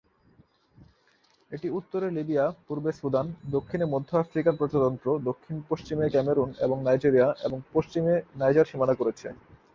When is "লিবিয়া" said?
2.11-2.45